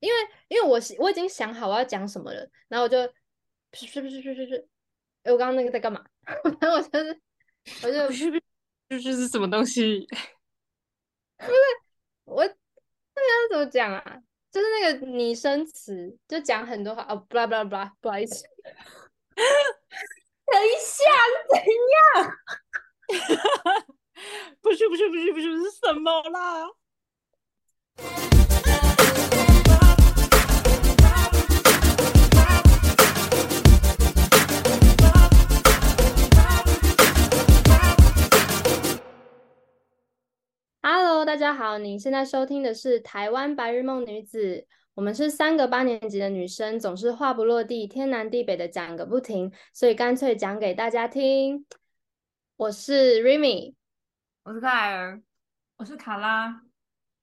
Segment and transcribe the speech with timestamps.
[0.00, 0.18] 因为
[0.48, 3.00] 因为我我已经想好我要讲什么了，然后我就，
[3.72, 4.68] 是是是是是是，
[5.22, 6.04] 哎，我刚刚那个在干嘛？
[6.60, 7.20] 然后我就是，
[7.82, 8.30] 我就，是
[8.90, 10.06] 是是是什么东西？
[11.38, 11.52] 不是
[12.24, 14.22] 我，那要怎么讲啊？
[14.50, 18.42] 就是那个拟声词，就讲很多话哦，不啦不啦不啦，不好意思。
[19.36, 21.04] 等一下，
[21.50, 21.58] 怎
[22.22, 22.32] 样？
[24.62, 26.66] 不是不是不是不是是什么啦
[41.16, 44.66] ？Hello，大家好，你现在收听的是台湾白日梦女子。
[44.92, 51.64] 我们是三个八年级的女生，总是话不落地，天南地北的讲个不停，所以干脆讲给大家听。
[52.56, 53.72] 我是 Remy，
[54.42, 55.22] 我是凯尔，
[55.78, 56.60] 我是卡拉。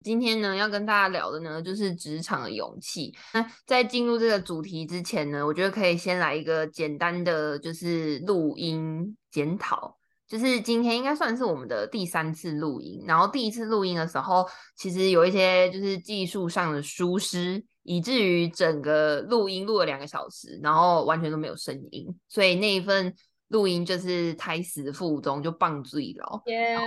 [0.01, 3.13] 今天呢，要跟大家聊的呢，就是职场的勇气。
[3.35, 9.99] 那在进入这个主题之前呢，我觉得可以先来一个简单的，就是录音检讨。
[10.33, 14.43] 就是今天应该算是我们的第三次录音，然后第一次录音的时候，
[14.75, 23.13] 其实有一些就是技术上的疏失，以至于整个录音录了两个小时，然后完全都没有声音，所以那一份
[23.49, 26.41] 录音就是胎死腹中，就棒醉了。
[26.47, 26.79] 耶！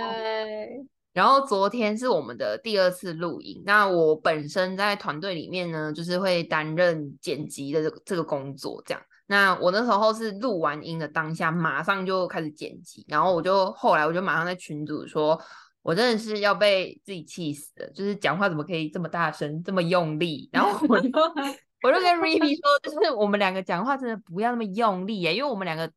[1.13, 9.01] 然后昨天是我们的第二次录音，那我本身在团队里面呢，就是会担任剪辑的这个这个工作，这样。
[9.29, 15.39] 那我那时候是录完音的当下，马上就开始剪辑，然后我就后来我就马上在群组说，
[15.81, 21.09] 我真的是要被自己气死了，就是讲话怎么可以这么大声，这么用力，然后我就
[21.83, 25.91] 我就跟 Riby 说，就是我们两个讲话真的不要那么用力耶，因为我们两个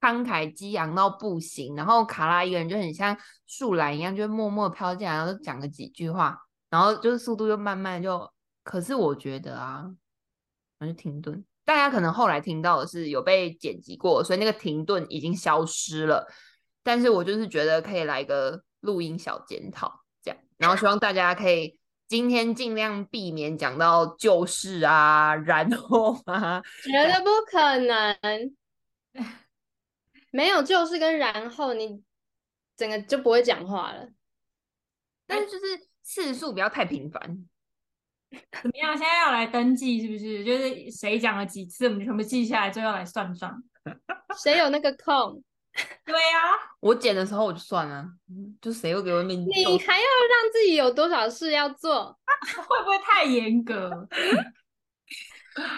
[0.00, 6.38] 慷慨激昂到不行，然后卡拉一个人就很像树懒一样，就默默飘进来，然后讲了几句话，
[6.70, 8.32] 然后就是速度又慢慢就，
[8.62, 9.90] 可是我觉得啊，
[10.78, 11.44] 我就停顿。
[11.70, 16.26] 大家可能后来听到的是有被剪辑过，所以那个停顿已经消失了。
[16.82, 21.78] 但是我就是觉得可以来个录音小检讨，这样，然后希望大家可以
[22.08, 28.16] 今天尽量避免讲到旧事啊，然后啊，觉得不可能，
[30.32, 32.02] 没有旧事跟然后，你
[32.76, 34.08] 整个就不会讲话了。
[35.24, 37.46] 但是就是次数不要太频繁。
[38.30, 38.96] 怎么样？
[38.96, 40.44] 现在要来登记是不是？
[40.44, 43.62] 就是谁讲了几次，我们全部记下来，最后来算账。
[44.42, 45.42] 谁有那个空？
[46.04, 48.04] 对呀，我剪的时候我就算了，
[48.60, 49.40] 就谁又给我命？
[49.46, 52.18] 你还要让自己有多少事要做？
[52.66, 54.08] 会不会太严格？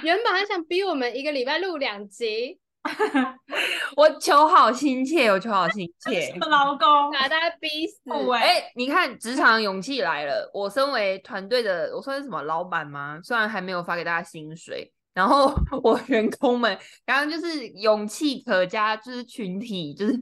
[0.03, 2.59] 原本还想逼我们一个礼拜录两集。
[3.97, 8.01] 我求好心切，我求好心切， 老公 把大家逼死。
[8.35, 10.51] 哎，你看职场勇气来了。
[10.53, 13.21] 我身为团队的，我算是什么老板吗？
[13.23, 16.77] 虽然还没有发给大家薪水，然后我员工们，
[17.07, 20.17] 然后就是勇气可嘉，就是群体，就是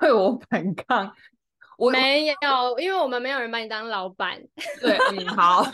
[0.00, 1.12] 对我反抗。
[1.76, 4.40] 我没有，因为我们没有人把你当老板。
[4.80, 5.66] 对，嗯，好。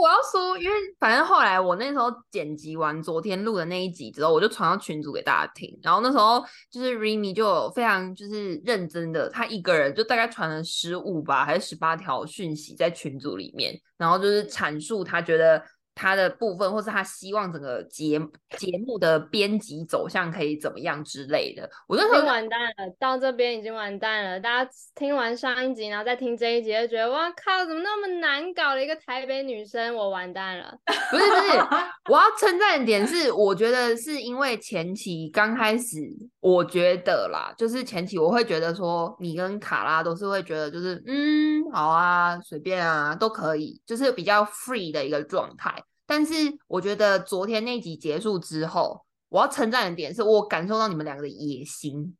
[0.00, 5.78] 我要说，因为反正后来我那时候剪辑完昨天录的那一集之后，我就传到群组给大家听。
[5.82, 15.62] 然后那时候就是 Remy 就非常就是认真的，他一个人就大概传了十五吧，还是十八条讯息在群组里面，然后就是阐述他觉得。
[15.94, 18.18] 他的部分，或是他希望整个节
[18.56, 24.40] 节目的编辑走向可以怎么样之类的，我就听完蛋了，到这边已经完蛋了。
[24.40, 30.74] 大家听完上一集，然后再听这一集，就觉得哇靠，怎么那么难搞的一个台北女生，我完蛋了。
[31.10, 31.58] 不是不是，
[32.10, 35.98] 我要称赞的点是，我觉得是因为前期刚开始，
[36.40, 45.74] 我觉得啦，就是前期我会觉得说，你跟卡拉都是会觉得就是嗯好啊，随便啊都可以，就是比较 free 的一个状态。
[46.14, 46.34] 但是
[46.66, 52.14] 我觉得昨天那集结束之后，我要称赞的点是我感受到你们两个的野心，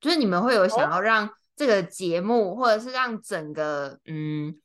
[0.00, 4.58] 就是你们会有想要让这个节目，或者是让整个嗯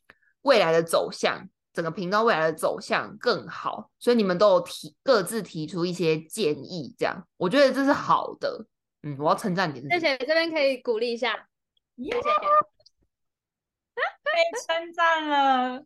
[0.43, 7.27] 未来的走向，整个频道未来的走向更好，所以你们都有提各自提出一些建议，这样。
[7.35, 8.65] 我觉得这是好的。
[9.03, 11.33] 嗯，我要称赞点，谢谢这边可以鼓励一下，
[11.97, 12.17] 谢谢，
[14.23, 14.31] 被
[14.65, 15.83] 称赞了。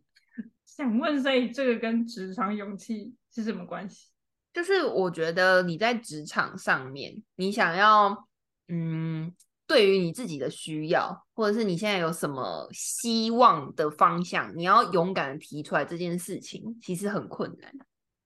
[0.76, 4.10] 想问，所以这个跟职场勇气是什么关系？
[4.52, 8.28] 就是我觉得你在职场上面，你想要，
[8.70, 9.32] 嗯，
[9.68, 17.72] 对于你自己的需要，或者是你现在有什么希望的方向，你要勇敢的提出来这件事情，其实很困难。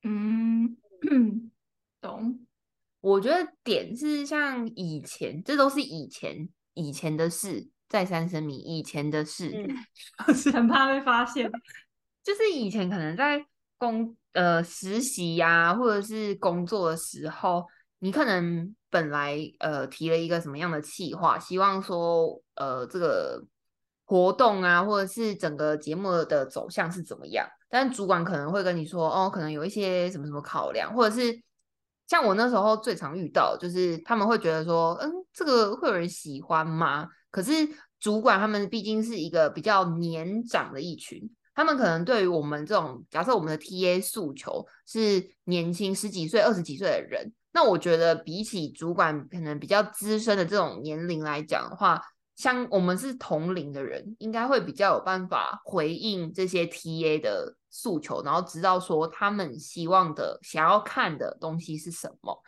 [0.04, 0.78] 嗯，
[2.00, 2.40] 懂。
[3.02, 9.52] 我觉得点是像以前，这都是以前以前的事，再三声明，以前的事，
[10.54, 11.52] 很怕被发现。
[12.28, 13.42] 就是以前可能在
[13.78, 17.66] 工呃实习呀、或者是工作的时候，
[18.00, 23.42] 你可能本来呃提了一个什么样的企划，希望说呃这个
[24.04, 31.42] 活动啊，或者是整个节目的走向是怎么样，但主管可能会跟你说，哦，可能有一些什么什么考量，或者是
[32.08, 37.08] 像我那时候最常遇到，就是他们会觉得说，嗯，这个会有人喜欢吗？
[37.32, 37.54] 可是
[38.02, 52.00] 主管他们毕竟是一个比较年长的一群，他们可能对于我们这种假设我们的 TA 诉求是年轻十几岁、二十几岁的人，那我觉得比起主管可能比较资深的这种年龄来讲的话，
[52.36, 62.40] 像我们是同龄的人，应该会比较有办法回应这些 TA 的诉求，然后知道说他们希望的、想要看的东西是什么。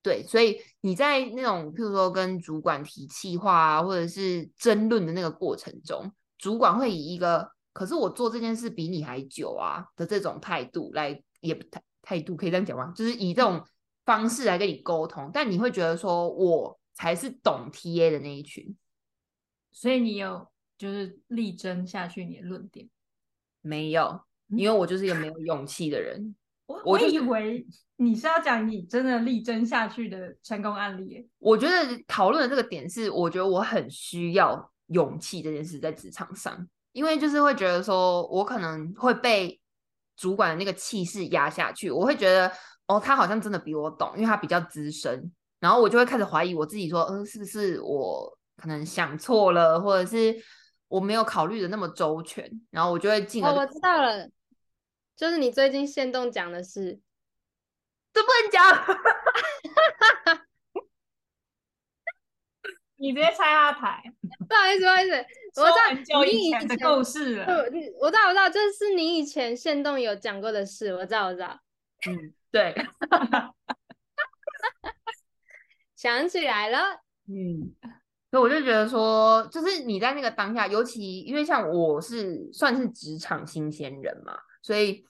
[0.00, 12.92] 对，所以你在那种譬如说跟主管提气话啊，或者是争论的那个过程中，主管会以一个“可是我做这件事比你还久啊”的这种态度来，也不态态度可以这样讲吗？
[12.96, 13.64] 就是以这种
[14.04, 18.76] 方式来跟你沟通，但你会觉得说我才是懂 TA 的那一群，
[19.70, 22.88] 所以你有就是力争下去你的论点。
[23.60, 26.34] 没有，因为我就是一个没有勇气的人。
[26.84, 27.66] 我以为
[27.96, 31.26] 你是要讲你真的力争下去的成功案例。
[31.38, 36.68] 我觉得讨论的这个点是，我觉得我很需要勇气这件事在职场上，
[36.98, 39.60] 因为就是会觉得说，我可能会被
[40.16, 42.52] 主管的那个气势压下去，我会觉得
[42.88, 50.34] 哦，他好像真的比我懂，因为他比较资深，然后我就会开始怀疑我自己，说，嗯，是不是我可能想错了，或者是
[50.88, 54.28] 我没有考虑的那么周全，然后我就会进而哦，我知道了，
[55.14, 56.98] 就是你最近限动讲的是，
[58.12, 58.98] 这不能讲。
[62.98, 64.02] 你直接拆他台，
[64.48, 65.14] 不好意思，不好意思，
[65.60, 65.72] 我说
[66.04, 67.46] 知道你以以前的故事了。
[68.00, 71.60] 我知道，我知道，这是你以前限动有讲过的事，我知道，我知道，
[72.06, 72.74] 嗯，对，
[75.94, 76.78] 想起来了，
[77.28, 77.72] 嗯，
[78.30, 85.04] 所以我就觉得说，就是你在那个当下，尤其因为像我是算是职场新鲜人嘛，所以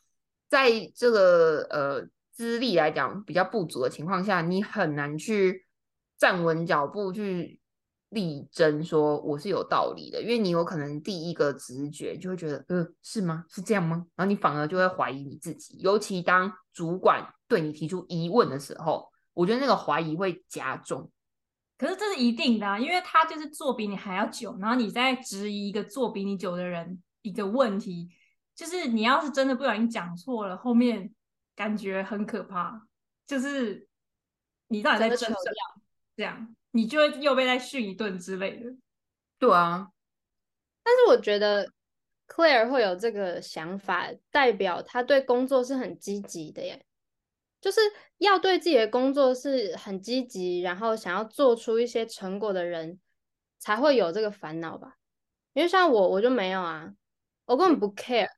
[0.49, 5.67] 在这个呃资历来讲比较不足的情况下，你很难去
[6.19, 7.58] 站稳脚步去
[8.11, 13.45] 力争说我是有道理的，因为你有可能第一个直觉就会觉得，嗯，是吗？
[13.49, 14.07] 是这样吗？
[14.17, 21.11] 然后你反而就会怀疑你自己，尤其当主管对你提出疑问的时候，我觉得那个怀疑会加重。
[21.77, 28.09] 可是这是一定的啊，因为他就是做比你还要久，然后你在质疑一个做比你久的人一个问题，
[28.57, 31.13] 就是你要是真的不小心讲错了，后面
[31.55, 32.89] 感觉很可怕，
[33.27, 33.87] 就是
[34.67, 35.83] 你到底在争什么？
[36.17, 38.71] 这样你就会又被再训一顿之类的。
[39.39, 39.89] 对啊，
[40.83, 41.71] 但是我觉得
[42.27, 46.85] Claire 会有这个想法，代表他对工作是很积极的耶，
[47.61, 47.81] 就是
[48.19, 52.99] 要对自己的工作是很积极，然后想要做出一些成果的人，
[53.59, 54.97] 才会有这个烦恼吧。
[55.55, 56.93] 因为像我，我就没有啊，
[57.47, 58.29] 我根本不 care，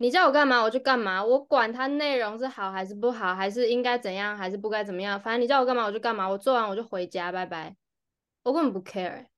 [0.00, 7.76] 你叫我干嘛我就干嘛，我管它内容是好还是不好，还是应该怎样，还是不该怎么样，反正你叫我干嘛我就干嘛，我做完我就回家，拜拜，
[8.44, 9.30] 我根本不 care 欸。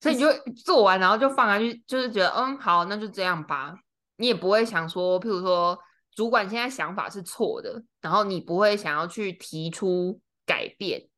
[0.00, 0.32] 所以你就
[0.64, 3.74] 做完，然后就放下去，就是觉得嗯好，那就这样吧。
[4.16, 5.78] 你也不会想说，譬如说
[6.12, 11.08] 主管现在想法是错的，然后你不会想要去提出改变。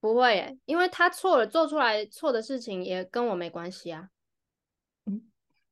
[0.00, 4.10] 不会耶，因为他错了，做出来错的事情也跟我没关系啊。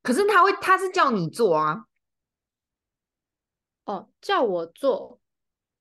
[0.02, 1.84] 可是他会，他是叫你做啊，
[3.84, 5.20] 哦，叫我做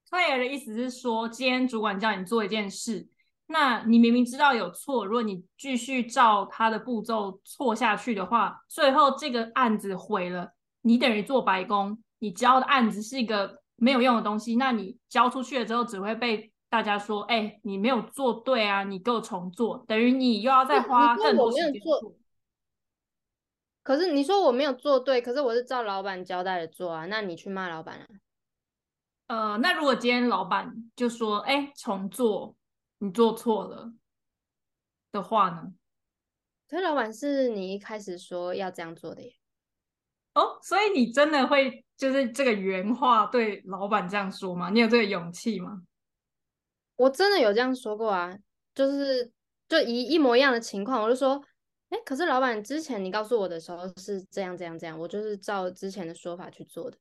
[0.09, 3.07] ，Claire 的意思是说，今天主管叫你做一件事，
[3.47, 22.15] 那你明明知道有错，如果你继续照他的步骤错下去的话，最后这个案子毁了，你等于做白工，你交的案子是一个没有用的东西，那你交出去了之后，只会被大家说，哎、你没有做对啊，你给我重做，等于你又要再花更多我没有做时间做。
[23.83, 28.07] 可是你说我没有做对，可是我是照老板交代的做啊，那你去骂老板啊？
[29.27, 32.55] 呃，那如果今天老板就说，哎、重做，
[32.99, 33.93] 你做错了
[35.11, 35.73] 的话呢？
[36.69, 39.33] 可是老板是你一开始说要这样做的耶。
[40.33, 44.69] 哦，所以你真的会就是这个原话对老板这样说吗？
[44.69, 45.81] 你有这个勇气吗？
[46.95, 48.37] 我真的有这样说过啊，
[48.75, 49.31] 就是
[49.67, 51.41] 就一一模一样的情况，我就说，
[51.91, 56.97] 哎，可是老板之前你告诉我的时候是这样这样这样，我就是照之前的说法去做的，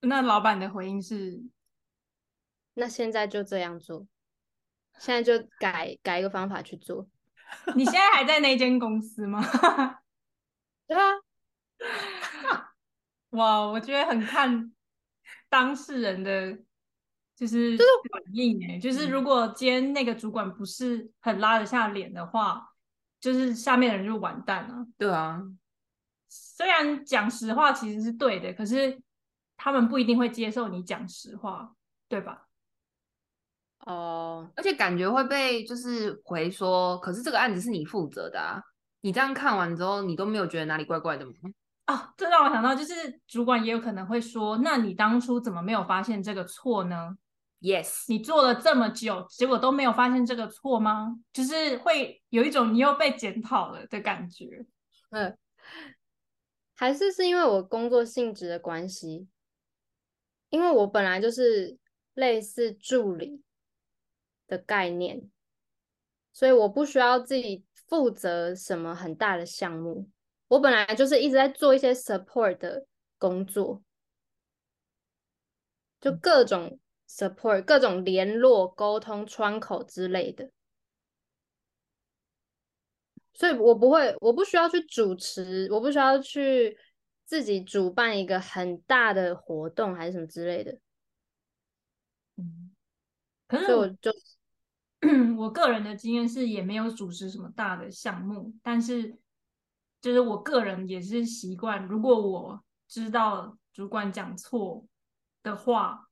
[0.00, 1.42] 那老板的回应是，
[2.74, 4.06] 那现在就这样做，
[4.98, 7.08] 现在就改改一个方法去做。
[7.74, 9.40] 你现在还在那间公司吗？
[10.86, 11.14] 对啊，
[13.30, 14.70] 哇，我觉得很看
[15.48, 16.58] 当事人的
[17.34, 22.74] 就是反应哎，就是如果今天那个主管不是很拉得下脸的话，
[23.20, 24.86] 就是下面的人就完蛋了。
[24.96, 25.42] 对啊，
[26.28, 29.00] 虽然讲实话其实是对的，可是
[29.56, 31.74] 他们不一定会接受你讲实话，
[32.08, 32.46] 对吧？
[33.86, 38.60] 哦，而且感觉会被就是回说，可是这个案子是你负责的啊，
[39.00, 41.32] 你这样看完之后，你都没有觉得哪里怪怪的吗？
[41.86, 47.16] 啊，这让我想到，就是主管也有可能会说，那你当初怎么没有发现这个错呢？
[47.60, 51.18] Yes，你做了这么久，结果都没有发现这个错吗？
[51.32, 54.64] 就是会有一种你又被检讨了的感觉。
[55.10, 55.36] 嗯，
[56.76, 59.26] 还是是因为我工作性质的关系，
[60.50, 61.76] 因为我本来就是
[62.14, 63.42] 类似助理
[64.46, 65.28] 的概念，
[66.32, 70.08] 所以我不需要自己负责什么很大的项目。
[70.46, 72.86] 我本来就是一直在做一些 support 的
[73.18, 73.82] 工作，
[76.00, 80.50] 就各种 support、各种联络、沟通窗口之类的。
[83.32, 86.76] 所以我不会，我不需要去主持，我不需要去
[87.24, 90.76] 自己主办一个很大的活动还是什么之类的，
[92.36, 92.74] 嗯，
[93.46, 94.12] 可是我就
[95.38, 99.16] 我个人的经验是，也没有主持什么大的项目，但是
[100.00, 104.84] 就是我个人也是习惯，如果我知道主管讲错
[105.44, 106.07] 的话，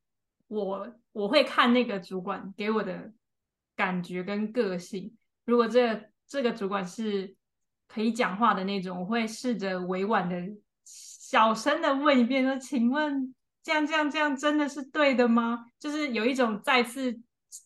[0.48, 3.12] 我我会看那个主管给我的
[3.74, 5.16] 感觉跟个性。
[5.44, 7.34] 如果这个这个主管是
[7.88, 10.36] 可以讲话的那种，我会试着委婉的、
[10.84, 17.12] 小声的问一遍，说：“请问这样、这样、这样真的是对的吗？”就是有一种再次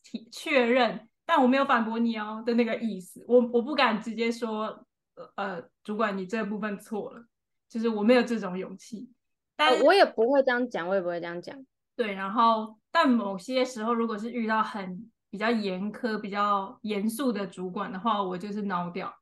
[0.02, 3.24] 提确认，但我没有反驳你哦的那个意思。
[3.26, 7.24] 我我不敢直接说，呃呃，主管你这部分错了，
[7.68, 9.10] 就是我没有这种勇气。
[9.56, 11.64] 但哦我也不会这样讲，我也不会这样讲。
[12.00, 19.14] 对，然后但某些时候，如果是遇到很比较严苛、比较严肃的主管的话，我就是挠掉，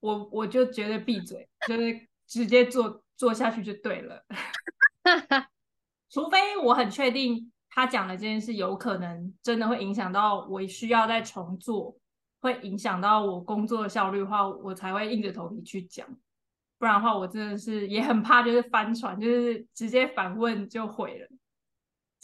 [0.00, 4.22] 我我就觉得闭嘴，就是直接做做下去就对了。
[6.10, 11.96] 除非我很确定他讲的这件事有可能真的会影响到我需要再重做，
[12.42, 16.06] 会影响到我工作的效率的话，我才会硬着头皮去讲。
[16.78, 21.28] 不然的话，我真的是也很怕，就是翻船，就是直接反问就毁了。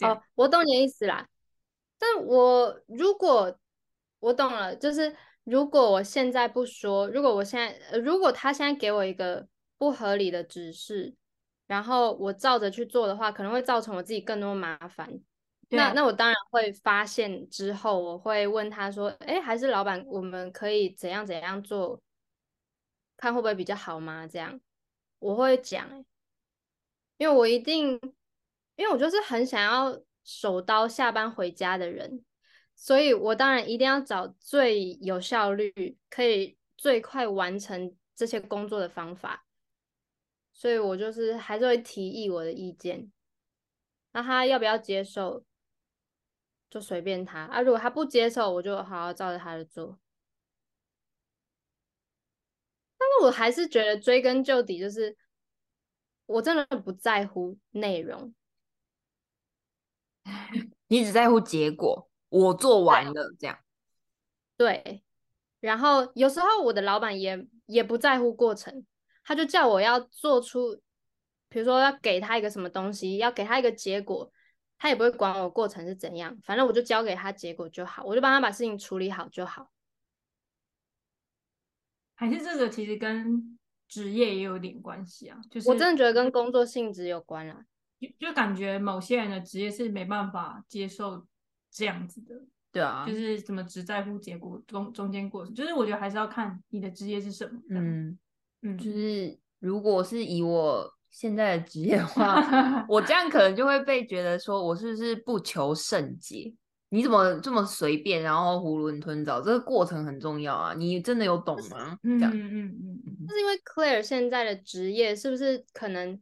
[0.03, 1.27] 哦，我懂你的意思啦。
[1.97, 3.57] 但我如果
[4.19, 11.15] 我懂了，就是如果我现在不说，如果我现在，呃如果他现在给我一个不合理的指示，
[11.67, 15.19] 然后我照着去做的话，可能会造成我自己更多麻烦。
[15.69, 21.99] 那那我当然会发现之后，我会问他说：“哎，还是老板，我们可以怎样怎样做，
[23.17, 24.59] 看会不会比较好吗？”这样
[25.17, 26.05] 我会讲、欸，
[27.17, 27.99] 因为我一定，
[28.75, 32.23] 因为我就是很想要手刀下班回家的人，
[32.75, 39.45] 所以我当然一定要找最有效率、可以最快完成这些工作的方法。
[40.55, 43.11] 所以我就是还是会提议我的意见，
[44.11, 45.43] 那他要不要接受，
[46.69, 47.59] 就随便他啊。
[47.61, 49.99] 如果他不接受，我就好好照着他的做。
[52.97, 55.17] 但是我还是觉得追根究底，就是
[56.27, 58.33] 我真的不在乎内容，
[60.87, 63.57] 你只在乎结果，我做完了这样。
[64.57, 65.03] 对。
[65.59, 68.85] 然后有时候我的老板也也不在乎过程，
[69.23, 70.75] 他就叫我要做出，
[71.47, 74.29] 比如说要给他一个什么东西，要给他一个结果，
[74.77, 79.71] 他也不会管我过程是怎样，反正我就交给他结果就好，我就帮他把事情处理好就好。
[82.15, 87.65] 还是这个其实跟职业也有点关系啊，就是我真的觉得跟工作性质有关啦。
[88.07, 91.25] 就就感觉某些人的职业是没办法接受
[91.71, 92.35] 这样子的，
[92.71, 97.59] 对啊，就是怎么只在乎结果中中间过程，就是我觉得还是要看你的职业是什么。
[97.69, 98.09] 嗯
[98.61, 106.53] 嗯，嗯，就是如果是以我现在的职业的话， 我这样可能就会被觉得说我是不是不求甚解？
[106.89, 109.41] 你怎么这么随便，然后囫囵吞枣？
[109.41, 110.75] 这个过程很重要啊！
[110.75, 111.97] 你真的有懂吗？
[112.03, 116.19] 这样，嗯嗯嗯嗯，那是因为 Claire 现在的职业是不是可能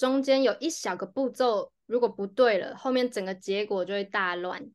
[0.00, 4.70] 中间有一小个步骤如果不对了，后面整个结果就会大乱。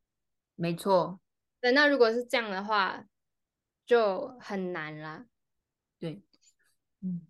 [0.54, 1.20] 没错，
[1.60, 3.04] 对，那如果是这样的话，
[3.88, 5.26] 就很难啦。
[5.98, 6.22] 对，
[7.02, 7.22] 嗯，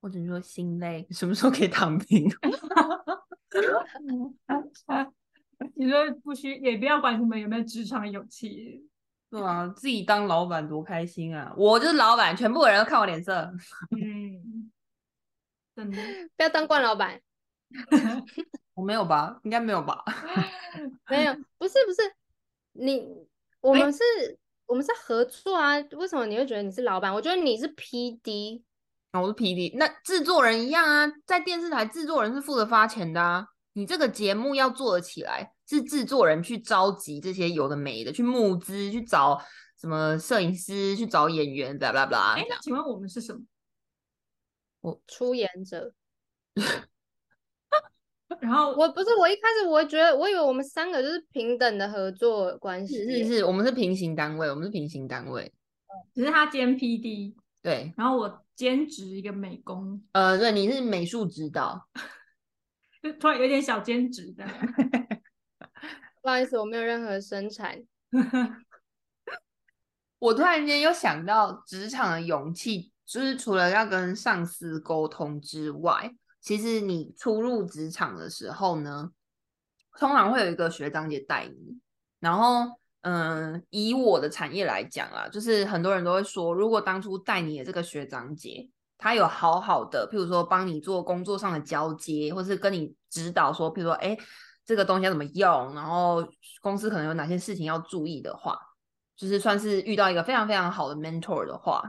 [0.00, 2.28] 或者说心累，什么时候可以躺平？
[5.76, 8.84] 你说不需也不要管你们有没有职场勇气，
[9.30, 11.54] 对啊，自己当老板多开心啊！
[11.56, 13.48] 我就是老板，全部人都看我脸色。
[13.96, 14.72] 嗯，
[15.76, 15.96] 真的。
[16.36, 17.20] 不要当惯老板。
[18.74, 19.38] 我没有吧？
[19.44, 20.02] 应该没有吧？
[21.10, 22.00] 没有，不是不是，
[22.72, 23.06] 你
[23.60, 24.02] 我们是，
[24.66, 25.76] 我们是合作啊。
[25.92, 27.12] 为什么你会觉得你是老板？
[27.12, 28.64] 我觉得你是 P D。
[29.12, 33.46] 哦我是 P D，那制作人一样啊，在电视台制作人是负责发钱的啊。
[33.72, 39.40] 你这个节目要做得起来，是制作人去召集这些有的没的，去募资，去找
[39.80, 42.58] 什么摄影师，去找演员，blah blah blah 哎这，样。
[42.62, 43.40] 请问我们是什么？
[45.06, 45.92] 出演者，
[48.40, 55.52] 然后我不是我一开始我觉得我以为我们三个就是平等的合作关系，是是是，我们是平行单位，我们是平行单位。
[56.14, 61.88] 只是他兼 PD，对，然后我兼职一个美工，呃，对，你是美术指导，
[63.02, 64.44] 就突然有点小兼职的。
[66.20, 67.82] 不好意思，我没有任何生产。
[70.18, 79.10] 我突然间又想到职场的勇气，就是除了要跟上司沟通之外，其实你初入职场的时候呢，
[79.98, 81.78] 通常会有一个学长姐带你。
[82.18, 94.16] 然后，嗯，以我的产业来讲啊，就是很多人都会说，如果当初带你的这个学长姐，他有好好的，譬如说帮你做工作上的交接，或是跟你指导说，譬如说，哎，
[94.64, 96.26] 这个东西要怎么用，然后
[96.60, 98.58] 公司可能有哪些事情要注意的话，
[99.14, 101.82] 就是算是遇到一个非常非常好的 mentor 的话，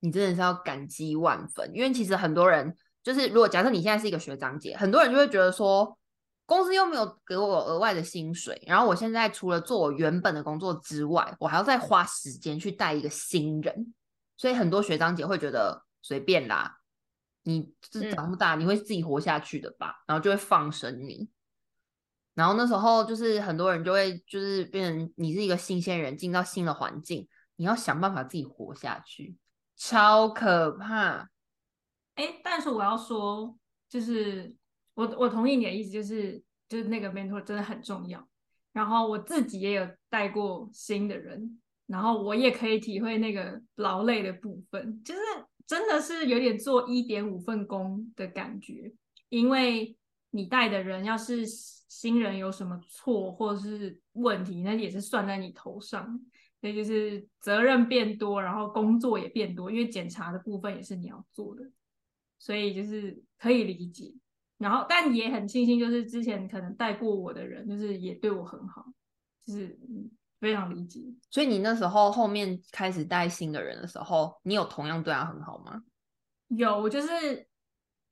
[0.00, 1.70] 你真的是要感激万分。
[1.74, 5.98] 因为其实很多人就是，如果假设你现在是一个学长姐，很多人就会觉得说，
[6.46, 13.94] 公司又没有给我额外的薪水，然后我现在除了做我原本的工作之外，我还要再花时间去带一个新人，
[14.36, 16.78] 所以很多学长姐会觉得随便啦，
[17.42, 21.28] 你这嗯长不大，你会自己活下去的吧，然后就会放生你。
[22.34, 29.36] 然后那时候就是很多人就会就是变成你是一个新鲜人，进到新的环境，你要想办法自己活下去，
[29.78, 31.30] 超可怕。
[32.16, 33.56] 哎，但是我要说，
[33.88, 34.54] 就是
[34.94, 38.28] 我我同意你的意思，就是就是那个 mentor 真的很重要。
[38.72, 45.20] 然后我自己也有带过新的人，然后我也可以体会那个劳累的部分，就是
[45.66, 48.92] 真的是有点做一点五份工的感觉，
[49.28, 49.96] 因为
[50.30, 56.20] 你带的人要是新人有什么错或者是问题，那也是算在你头上。
[56.60, 61.70] 所以就是责任变多，然后工作也变多，因为检查的部分也是你要做的。
[62.40, 64.14] 所以就是可以理解，
[64.58, 68.86] 然后但也很庆幸，就是之前可能带过我的人，就是也对我很好，
[69.44, 71.00] 就是嗯非常理解。
[71.30, 75.82] 所以你那时候后面开始带新的人的时候，你有同样对他很好吗？
[76.46, 77.48] 有，我就是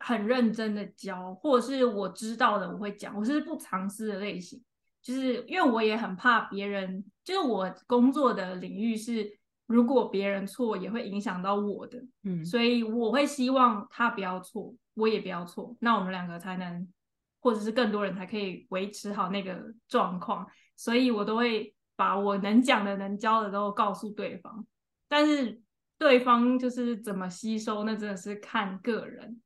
[0.00, 4.60] 很认真的教，或者是我知道的我会讲，我是不藏私的类型，
[5.06, 16.92] 就是因为我也很怕别人，就是我工作的领域是，如果别人错也会影响到我的，嗯，所以我会希望他不要错，我也不要错，那我们两个才能，
[17.38, 20.44] 或者是更多人才可以维持好那个状况。
[20.74, 24.66] 所以我都会把我能讲的、能教的都告诉对方，
[25.06, 25.62] 但是
[25.96, 29.40] 对方就是怎么吸收，那真的是看个人。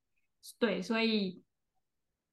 [0.59, 1.42] 对，所以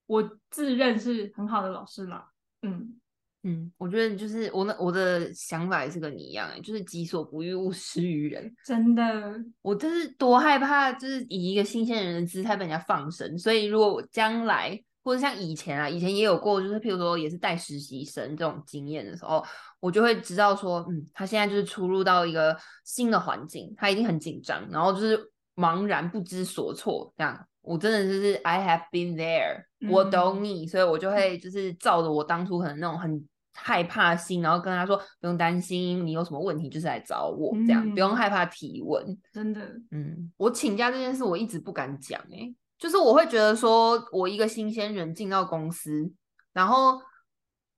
[0.06, 2.32] 我自认是很好的老师啦。
[2.62, 3.00] 嗯，
[3.48, 8.54] 嗯，我觉得就是我那我的想法也是跟你一样、欸，就是己所不欲，勿施于人。
[8.66, 13.38] 真的，我就是多害怕，就是以一个新鲜人的姿态被人家放生。
[13.38, 19.42] 所以如果我将来或者像以前啊，以前也有过，就是譬如说也是带实习生这种经验的时候，
[19.80, 25.18] 我就会知道说，嗯，他现在就是出入到一个新的环境，他一定很紧张，然后就是
[25.56, 27.48] 茫然不知所措这样。
[27.62, 33.28] 我真的就是 I have been there，、我懂嗯你，所以我就会就是照着我当初可能那种很
[33.60, 38.16] 害怕心，然后跟他说不用担心，你有什么问题就是来找我，这样、不用嗯。
[38.16, 39.18] 害怕提问。
[39.34, 46.12] 真的，嗯，我请假这件事我一直不敢讲，诶，就是我会觉得说，我一个新鲜人进到公司，
[46.54, 47.00] 然后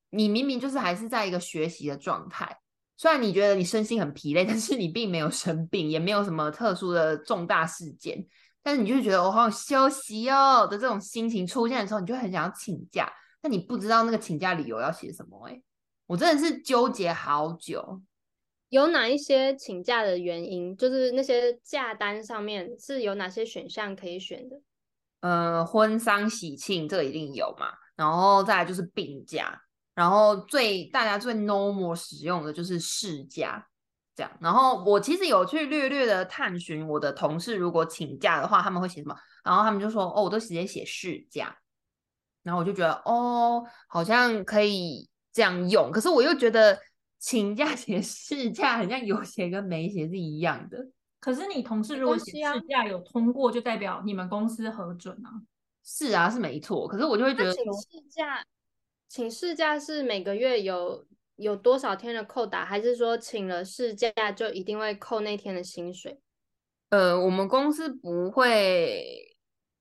[0.09, 2.57] 你明明就是还是在一个学习的状态，
[2.97, 8.25] 虽然你觉得你身心很疲累， 但是你并没有生病，也没有什么特殊的重大事件，
[8.61, 13.09] 但是你就会觉得我好想休息哦的这种心情出现的时候，你就很想要请假，
[13.41, 15.63] 但你不知道那个请假理由要写什么，诶，
[16.09, 18.01] 我真的是纠结好久。
[18.69, 20.75] 有哪一些请假的原因？
[20.75, 24.59] 就是那些假单上面是有哪些选项可以选的？
[25.19, 29.61] 呃，婚丧喜庆这个一定有嘛，然后再来就是病假，
[29.93, 33.67] 然后最大家最 normal 使用的就是事假，
[34.15, 34.31] 这样。
[34.41, 41.55] 然后我其实有去略略的探寻我的同事如果请假的话，他们会写什么，然后他们就说哦，我都直接写事假，
[42.41, 46.79] 然后我就觉得哦，好像可以这样用，可是我又觉得
[47.17, 50.87] 请假写事假，好像有写跟没写是一样的。
[51.19, 52.25] 可是你同事如果事
[52.69, 55.41] 假有通过，就代表你们公司核准啊。
[55.83, 56.87] 是啊，是没错。
[56.87, 58.43] 可是我就会觉得请事假，
[59.07, 66.19] 请事假是每个月有有多少天的扣打，还是说请了事假就一定会扣那天的薪水？
[66.89, 69.35] 呃，我们公司不会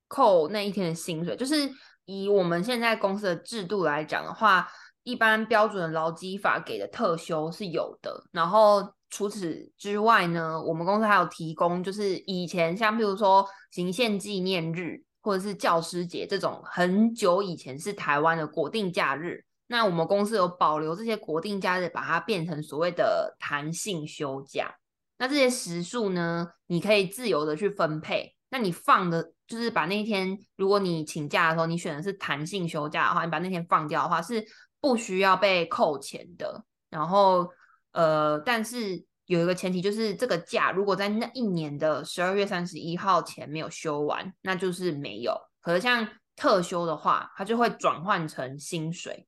[0.09, 1.71] 扣那一天的薪水，就是
[2.05, 4.69] 以我们现在公司的制度来讲的话，
[5.03, 8.25] 一般标准的劳基法给的特休是有的。
[8.33, 24.75] 然后除此之外呢，我们公司还有提供，就是以前像比如说行宪纪念日或者是教师节这种很久以前是台湾的国定假日，那我们公司有保留这些国定假日，把它变成所谓的弹性休假。
[25.19, 28.35] 那这些时数呢，你可以自由的去分配。
[28.51, 34.43] 那你放的，就是把那天，如果你请假的时候，你选的是弹性休假的话，你把那天放掉的话，是
[34.81, 36.65] 不需要被扣钱的。
[36.91, 37.49] 然后，
[37.93, 45.39] 呃，但是有一个前提，就是这个假如果在那一年的十二月三十一号前没有休完，那就是没有。
[45.61, 49.27] 可是像特休的话，它就会转换成薪水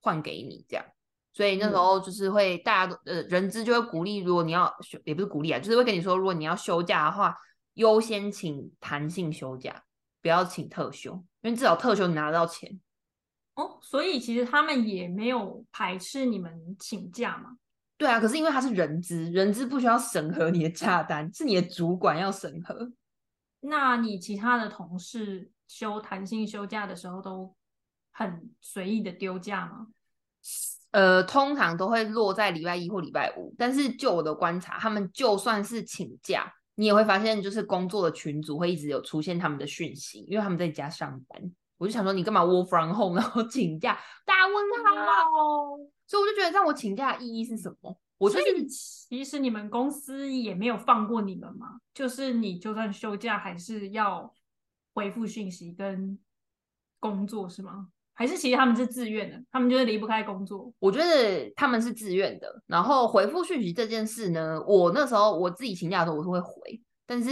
[0.00, 0.84] 换给你这样。
[1.34, 7.36] 所以那时嗯候就是会大家都呃人资就会鼓励，如果你要休也不是鼓励啊，就是会跟你说，如果你要休假的话，
[7.74, 9.82] 优先请弹性休假，
[10.22, 12.80] 不要请特休，因为至少特休你拿得到钱。
[13.56, 17.58] 哦，所以其实他们也没有排斥你们请假嘛。
[17.96, 22.92] 对啊，可是因为他是人资，人资不需要审核你的假单，是你的主管要审核。
[23.60, 27.52] 那你其他的同事休弹性休假的时候都
[28.12, 29.86] 很随意的丢假吗？
[30.90, 41.52] 呃，通常都会落在礼拜一或礼拜五，但是就我的观察，他们就算是请假，你也会发现，就是工作的群组会一直有出现他们的讯息，因为他们在家上班。
[41.78, 43.98] 我就想说，你干嘛 work from home 然后请假？
[44.24, 47.98] 大问号所以我就觉得，让我请假的意义是什么？
[48.18, 54.32] 我就是其实你们公司也没有放过你们嘛，就是你就算休假，还是要
[54.94, 56.18] 回复讯息跟
[56.98, 57.88] 工作是吗？
[58.14, 60.72] 还是其实他们是自愿的，他们就是离不开工作。
[60.78, 62.62] 我觉得他们是自愿的。
[62.66, 67.30] 然后回复讯息这件事呢，我那时候我自己请假的时候我是会回，但是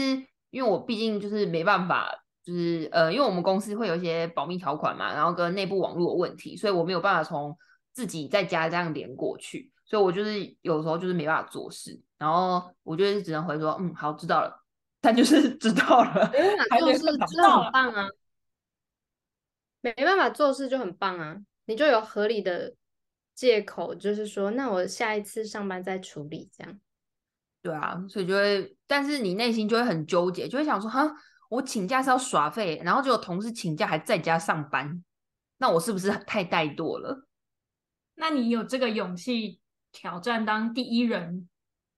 [0.50, 2.12] 因为我毕竟就是没办法，
[2.44, 7.56] 就是呃，因为我们公司会有一些保密条款嘛，然后跟内部网络的问题，所以我没有办法从
[7.92, 14.60] 自己在家这样连过去，所以我就是有时候就是没办法做事，然后我就是只能回说，嗯，好，知道了。
[15.00, 18.08] 但就是知道了，没办法还做事没办法就很棒啊，
[19.82, 22.74] 没没办法做事就很棒啊，你就有合理的
[23.34, 26.80] 借口，就是说，那我下一次上班再处理这样。
[27.60, 31.14] 对啊，所以就会，但是你内心就会很纠结，就会想说，哈，
[31.54, 35.04] 我请假是要耍废，然后就有同事请假还在家上班，
[35.58, 37.26] 那我是不是太怠惰了？
[38.16, 39.60] 那你有这个勇气
[39.92, 41.48] 挑战当第一人，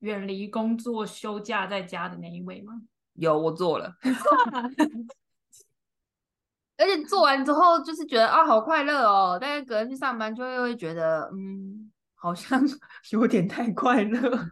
[0.01, 2.75] 远离工作休假在家的那一位吗？
[3.15, 3.95] 有，我做了，
[6.77, 12.63] 而且做完之后就是觉得啊，好快乐哦，但是隔天去上班就会会觉得，嗯，好像
[13.13, 14.51] 有点太快乐了。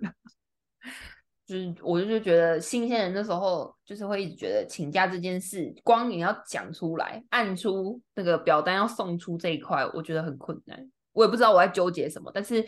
[1.46, 10.90] 就是我就觉得新鲜人那时候就是会一直觉得请假这件事，光你要讲出来，按出那个表单要送出这一块，我觉得很困难。
[11.12, 12.66] 我也不知道我在纠结什么，但是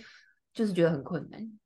[0.52, 1.58] 就是觉得很困难。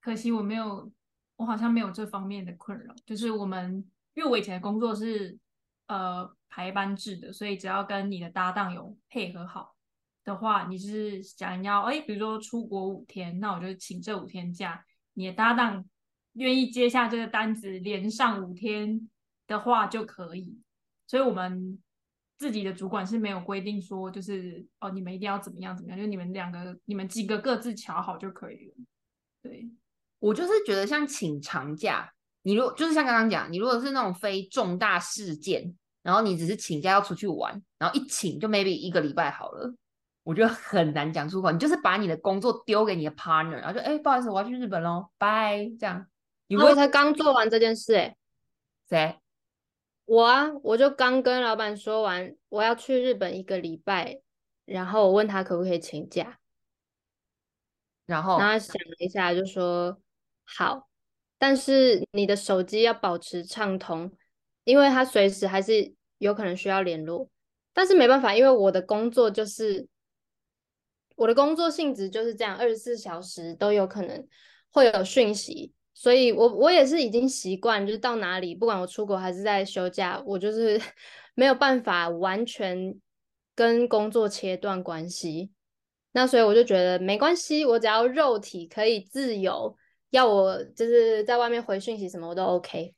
[0.00, 0.90] 可惜我没有，
[1.36, 2.94] 我好像没有这方面的困扰。
[3.04, 5.38] 就是我们，因为我以前的工作是
[5.88, 9.74] 呃排班制的，所以只要跟你的搭档有配合好
[10.24, 14.82] 的话，你是想要哎，比如说出国五天，那我就请这五天假。
[15.14, 15.84] 你的搭档
[16.38, 19.08] 愿意接下这个单子，连上五天
[19.46, 20.58] 的话就可以。
[21.06, 21.78] 所以我们
[22.36, 28.74] 自己的主管是没有规定说，就是哦，你们一定要怎么样怎么样，就你们两个、你们几个各自瞧好就可以了。
[29.42, 29.68] 对，
[30.18, 39.74] 我就是觉得像请长假，你如果就是像刚刚讲，你如果是那种非重大事件，然后你只是请假要出去玩，然后一请就 maybe 一个礼拜好了，
[40.22, 41.50] 我觉得很难讲出口。
[41.50, 46.06] 你就是把你的工作丢给你的 partner，然后就哎、不好意思，我要去日本喽，拜这样。
[46.48, 48.16] 你不会我才刚做完这件事、欸，
[48.88, 49.20] 谁？
[50.06, 54.20] 我啊，我就刚跟老板说完我要去日本一个礼拜，
[54.64, 56.40] 然后我问他可不可以请假，
[58.06, 60.00] 然后然后他想了一下就说
[60.46, 60.88] 好，
[61.36, 64.10] 但是你的手机要保持畅通，
[64.64, 67.28] 因为他随时还是有可能需要联络，
[67.74, 69.86] 但是没办法，因为我的工作就是
[71.16, 74.26] 我的工作性质就是这样，二十四小时都有可能
[74.70, 75.74] 会有讯息。
[76.00, 80.80] 所以我我也是已经习惯，就是到哪里，不管我出国还是在休假，我就是
[81.34, 82.96] 没有办法完全
[83.56, 85.50] 跟工作切断关系。
[86.12, 89.76] 那所以我就觉得没关系，我只要肉体可以自由，
[90.10, 92.94] 要我就是在外面回讯息什么我都 OK。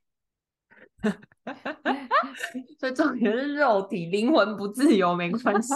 [2.79, 5.73] 所以重点是肉体，灵魂不自由没关系，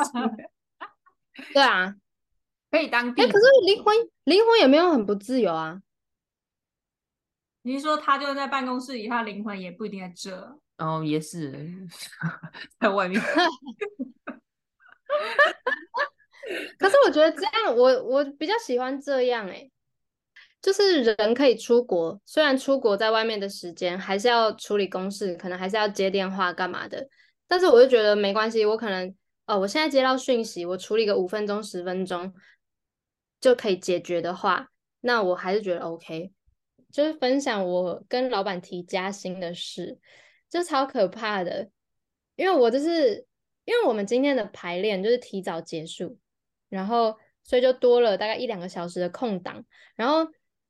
[1.55, 1.95] 对啊，
[2.71, 5.81] 可以当地哎、可是灵魂灵魂也没有很不自由啊。
[7.67, 10.59] 你是说他就在办公室里，他灵魂也不一定在这？
[10.77, 11.51] 哦，也是
[12.79, 13.19] 在外面。
[16.79, 19.71] 可是我觉得这样，我我比较喜欢这样哎、
[20.61, 27.09] 就是人可以出国，虽然出国在外面的时间还是要处理公事，可能还是要接电话干嘛的，
[27.49, 29.15] 但是我就觉得没关系，我可能
[29.47, 32.35] 哦，我现在接到讯息，我处理个五分钟十分钟
[33.41, 34.69] 就可以解决的话，
[35.01, 36.34] 那我还是觉得 OK。
[36.95, 39.99] 就是分享我跟老板提加薪的事，
[40.49, 41.69] 就超可怕的，
[42.37, 43.27] 因为我就是
[43.65, 46.17] 因为我们今天的排练就是提早结束。
[46.69, 49.65] 然后所以就多了大概一两个小时的空档。
[49.97, 50.23] 然后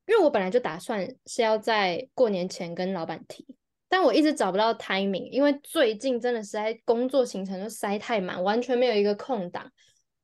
[0.06, 3.46] 因为我本来就打算是要在过年前跟老板提，
[3.86, 9.70] 但我一直找不到 timing，因为最近真的实在工作行程就塞太满，完全没有一个空档。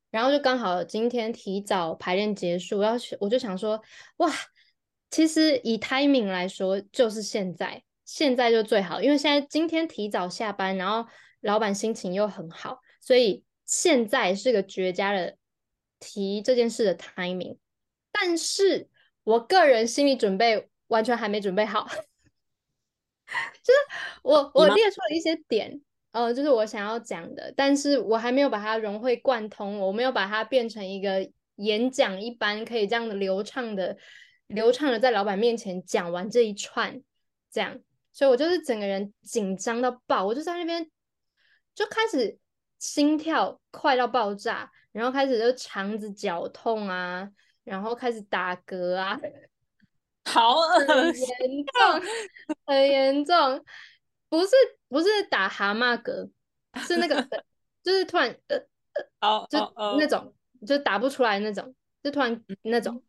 [0.09, 3.79] 然后就刚好今天提早排练结束，要去我就想说，
[4.17, 4.29] 哇，
[5.11, 11.07] 其实以 timing 来说，就是现在，现在就最好，因为现在今天提早下班，然后
[11.41, 15.35] 老板心情又很好，所以现在是个绝佳的
[15.99, 17.57] 提这件事的 timing。
[18.11, 18.89] 但是
[19.23, 21.85] 我个人心理准备完全还没准备好，
[23.27, 23.79] 就是
[24.23, 33.97] 我我列出了一些点，呃，就是我想要讲的，但是我还没有把它融会贯通，我没有把它变成一个演讲一般可以这样的流畅的、
[34.53, 37.01] 流畅的在老板面前讲完这一串，
[37.51, 37.79] 这样，
[38.11, 40.89] 所以我就是整个人紧张到爆，我就在那边
[41.73, 42.37] 就开始
[42.79, 47.29] 心跳快到爆炸，然后开始就肠子绞痛啊，
[47.63, 49.19] 然后开始打嗝啊，
[50.25, 51.27] 好很恶心。
[51.27, 52.01] 严重，
[52.65, 53.65] 很严重，
[54.29, 54.51] 不是
[54.89, 56.29] 不是打蛤蟆嗝，
[56.85, 57.43] 是那个呃
[57.83, 58.57] 就是突然呃
[58.93, 60.33] 呃哦哦哦，那种
[60.67, 63.01] 就打不出来那种，就突然那种，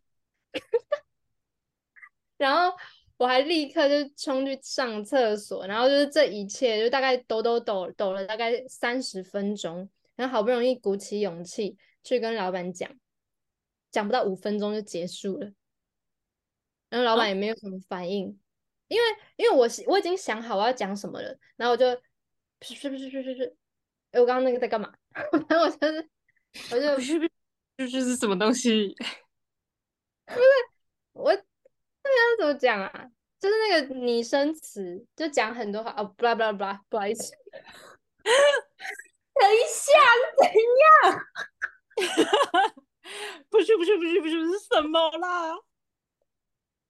[2.42, 2.76] 然后
[3.18, 12.90] 我还立刻就冲去上厕所，然后就是这一切就大概抖抖抖抖了大概三十分钟，然后好不容易鼓起勇气去跟老板讲，
[13.92, 15.52] 讲不到五分钟就结束了，
[16.90, 18.36] 然后老板也没有什么反应，
[18.88, 19.04] 因为
[19.36, 22.00] 因为我我已经想好我要讲什么了，然后我就噗
[22.60, 23.54] 噗噗噗噗噗，
[24.10, 24.92] 哎，我刚刚那个在干嘛？
[25.48, 26.10] 然后我就是
[26.72, 28.96] 我就不是不是，是什么东西？
[30.26, 30.40] 不是
[31.12, 31.36] 我
[32.14, 33.10] 那怎么讲啊？
[33.38, 37.32] 就是那个拟声词，就讲很多话哦，不啦不啦不啦，不好意思。
[38.22, 39.92] 等一下，
[40.38, 40.46] 怎
[41.10, 41.24] 样？
[43.50, 45.54] 不是不是不是不是是什么啦？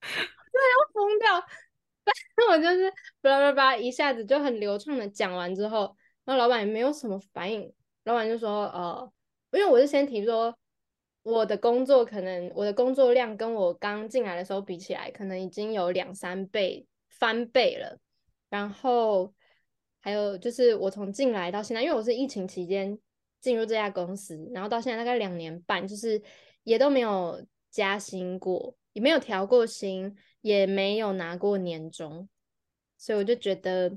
[0.93, 1.41] 疯掉！
[1.41, 7.73] 反正我就是巴拉巴拉巴拉，一下子就很流畅的讲完之后，然后老板也没有什么反应，
[8.05, 9.11] 老板就说呃，
[9.53, 10.55] 因为我是先提说
[11.23, 17.99] 我的工作可能我的工作量跟我刚进来的时候比起来，可能已经有两三倍翻倍了，
[18.49, 19.33] 然后
[20.01, 22.99] 还有就是我从进来到现在，因为我是疫情期间
[23.41, 26.21] 进入这家公司，然后到现在大概两年半，就是
[26.65, 32.29] 也都没有加薪过，也没有调过薪，也没有拿过年终，
[32.99, 33.97] 所以我就觉得，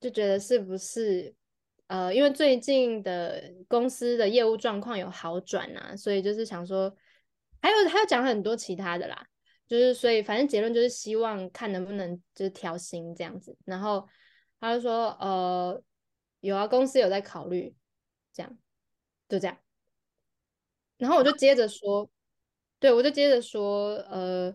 [0.00, 1.32] 就觉得是不是
[1.88, 6.94] 呃，因为最近的公司的业务状况有好转啊，所以就是想说，
[7.60, 9.26] 还有还有讲很多其他的啦，
[9.66, 14.06] 就是所以反正结论就是希望看能不能就是调薪这样子，然后
[14.60, 15.82] 他就说呃
[16.40, 17.74] 有啊，公司有在考虑，
[18.32, 18.58] 这样
[19.28, 19.58] 就这样，
[20.98, 22.08] 然后我就接着说，
[22.78, 24.54] 对我就接着说，呃，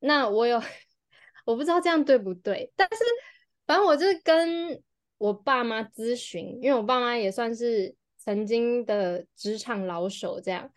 [0.00, 0.60] 那我有
[1.46, 3.02] 我不知道这样对不对，但是
[3.66, 4.82] 反正我就跟
[5.18, 10.70] 我爸妈咨询，因为我爸妈也算是曾经的职场老手这样，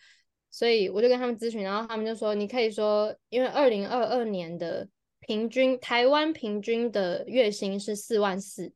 [0.49, 4.88] 所以我就跟他们咨询，然后他们就说，你可以说，因为二零二二年的
[5.19, 8.73] 平均台湾平均的月薪是四万四，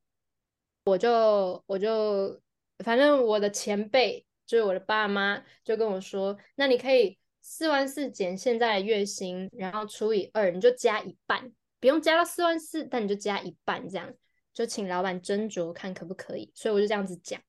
[0.86, 2.40] 我就我就
[2.84, 14.14] 反正我的前辈就是我的爸妈就跟我说，那你可以四万四减现在的月薪，然后除以二，你就加一半，不用加到四万四，但你就加一半这样。
[14.56, 17.40] 就请老板斟酌看可不可以，所以我就这样子讲，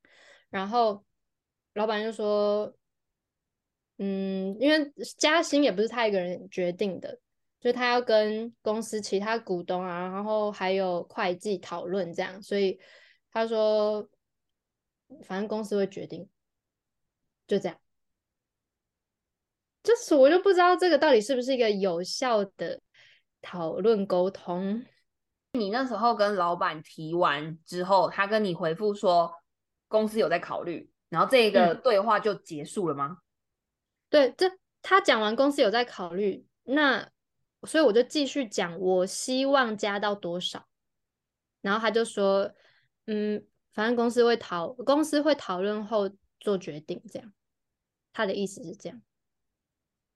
[0.51, 1.05] 然后
[1.75, 2.77] 老板就说，
[3.99, 7.21] 嗯，因为加薪也不是他一个人决定的，
[7.61, 12.77] 就他要跟公司其他股东啊，然后还有会计讨论这样，所以
[13.31, 14.09] 他说，
[15.23, 16.29] 反正公司会决定，
[17.47, 17.81] 就这样。
[19.85, 22.81] 就是我就不知道这个到底是不是一个有效的
[23.41, 24.85] 讨论沟通。
[25.57, 29.33] 你那时候跟老板提完之后，他跟你回复说
[29.89, 33.19] 公司有在考虑，然后这个嗯对话就结束了吗？
[34.09, 34.51] 对，这
[34.83, 37.11] 他讲完公司有在考虑，那
[37.63, 40.67] 所以我就继续讲，我希望加到多少，
[41.61, 42.53] 然后他就说，
[43.07, 47.33] 嗯，反正公司会讨，公司会讨论后做决定，这样。
[48.13, 49.03] 他的意思是这样，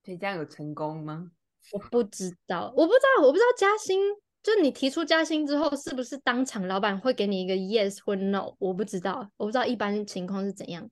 [0.05, 1.33] 所以这样有成功吗？
[1.73, 4.01] 我不知道，我不知道，我不知道加薪，
[4.43, 8.55] 就你提出加薪之后，是不是当场老板会给你一个 yes 或 no？
[8.59, 10.89] 我不知道，我不知道一般情况是怎样。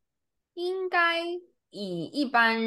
[0.54, 1.22] 应该
[1.70, 2.58] 以一般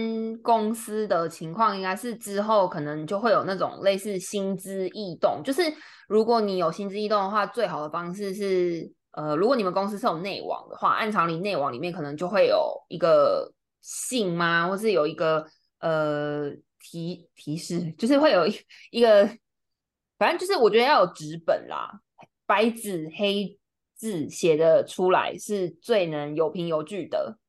[0.41, 5.61] 公司的情况，应该是之后可能就会有那种类似薪资异动，就是
[6.07, 15.45] 如果你有薪资异动的话，最好的方式是，呃，如果你们公司是有内网的话，按常理内网里面可能就会有一个信吗，或是有一个
[15.79, 18.55] 呃提提示，就是会有一
[18.91, 19.29] 一个，
[20.21, 21.89] 反正就是我觉得要有纸本啦，
[22.45, 23.57] 白纸黑
[23.95, 27.39] 字写的出来是最能有凭有据的。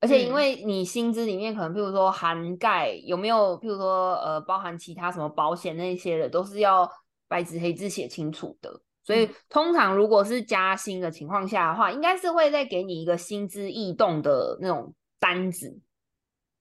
[0.00, 6.90] 而且因嗯为你薪资里面可能，譬如说涵盖有没有，譬如说呃，包含其他什么保险那些的，都是要
[7.28, 8.80] 白纸黑字写清楚的。
[9.04, 15.78] 所以嗯通常如果是加薪的情况下的话，应该是会再给你一个薪资异动的那种单子，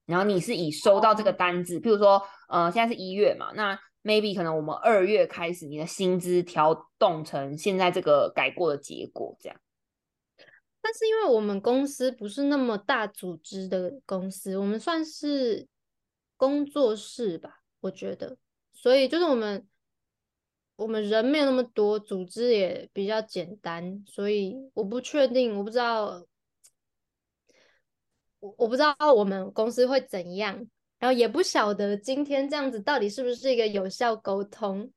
[0.05, 9.59] 然后你是以收到这个单子，譬如说呃，现在是一月嘛，那 maybe 可能我们二月开始你的薪资调动成现在这个改过的结果，这样。
[10.81, 15.67] 但是因为我们公司不是那么大组织的公司，我们算是
[16.38, 18.38] 工作室吧，我觉得，
[18.71, 19.67] 所以就是我们
[20.77, 26.25] 我们人没有那么多，组织也比较简单，所以我不确定，我不知道，
[28.39, 30.65] 我我不知道我们公司会怎样，
[30.99, 34.91] 然后也不晓得今天这样子到底是不是一个有效沟通，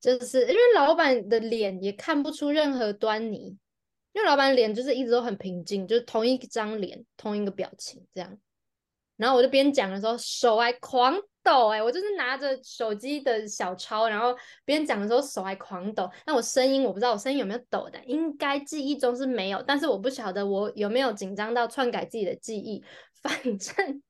[0.00, 3.56] 就是因为老板的脸也看不出任何端倪。
[4.12, 8.38] 因为老板脸就是一直都很平静，就是同一张脸，同一个表情这样。
[9.16, 14.32] 然后我就边讲的时候手还狂抖、哎，我就是拿着手机的小抄，然后
[14.64, 16.08] 边讲的时候手还狂抖。
[16.26, 22.84] 那我声音我不知道我声音有没有抖的，应该记忆中是没有，但是我不晓得我有没有紧张到篡改自己的记忆。
[23.20, 24.02] 反正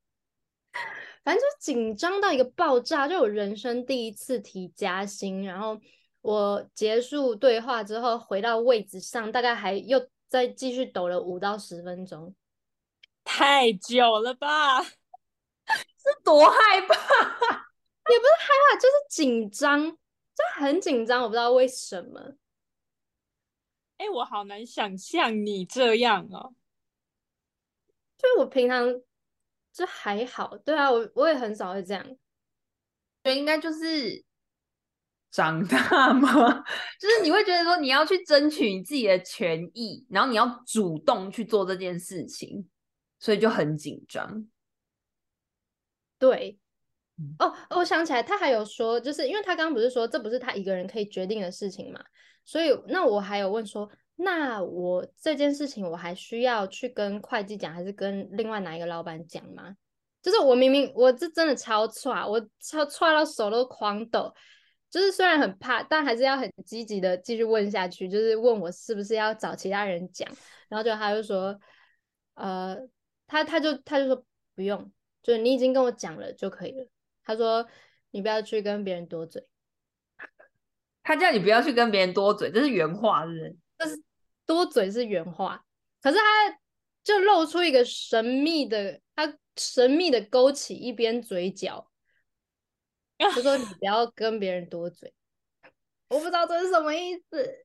[1.25, 5.81] 反正就是紧张到一个爆炸，就我人生第一次提加薪，然后。
[6.25, 12.35] 我结束对话之后回到位置上，大概还又再继续抖了五到十分钟，
[13.23, 14.83] 太久了吧？
[15.69, 16.95] 是多害怕？
[18.11, 22.37] 也不是害怕，就是紧张，就很紧张，我不知道为什么。
[23.99, 26.55] 哎、我好难想象你这样哦。
[28.17, 28.99] 就是我平常
[29.75, 32.03] 就还好，对啊，我我也很少会这样。
[32.05, 32.17] 觉
[33.25, 34.25] 得应该就是
[35.33, 36.63] 长大吗？
[37.01, 42.69] 就是你会觉得说你要去争取你自己的权益，然后你要主动去做这件事情，
[43.19, 44.47] 所以就很紧张。
[46.21, 46.57] 对
[47.17, 52.01] 嗯，哦，我想起来，他还有说，就是因为他刚刚不是说这不是他一个人可以决定的事情嘛，
[52.45, 59.75] 所以那我还有问说，那我这件事情我还需要去跟会计讲，还是跟另外哪一个老板讲吗？
[60.23, 64.33] 就是我明明我这真的超差，我超差到手都狂抖，
[64.89, 70.27] 就是虽然很怕，但还是要很积极的继续问下去，就是问我是不是要找其他人讲，
[70.69, 71.59] 然后就他就说，
[72.35, 72.77] 呃，
[73.27, 74.25] 他他就他就说
[74.55, 74.91] 不用，
[75.23, 76.87] 就是你已经跟我讲了就可以了。
[77.25, 77.67] 他说
[78.13, 79.45] 你不要去跟别人多嘴，
[81.03, 83.57] 他叫你不要去跟别人多嘴，这是原话，是不是？
[84.47, 85.65] 多嘴是原话，
[86.03, 86.59] 可是他
[87.03, 91.91] 就露出一个神秘的，他神秘的勾起一边嘴角，
[93.35, 95.15] 就说你不要跟别人多嘴。
[96.09, 97.65] 我不知道这是什么意思。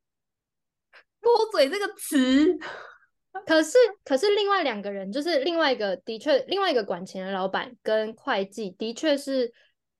[1.21, 2.57] 多嘴这个词，
[3.45, 9.53] 可是，可是另外两个人，就是另外一个的确，另外一个管钱的老板跟会计，的确是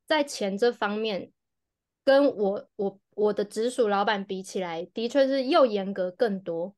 [0.07, 1.31] 在钱这方面，
[2.05, 6.73] 跟我我我的直属老板比起来，的确是又严格更多。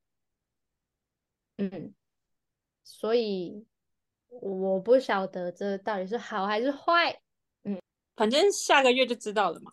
[1.57, 1.93] 嗯，
[2.83, 3.65] 所以
[4.29, 7.21] 我不晓得这到底是好还是坏，
[7.63, 7.79] 嗯
[8.15, 9.71] 反正下个月就知道了嘛。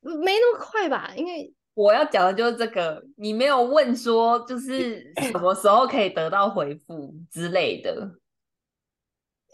[0.00, 1.12] 没那么快吧？
[1.14, 8.18] 因为我要讲的就是这个，你没有问说就 是什么时候可以得到回复之类的。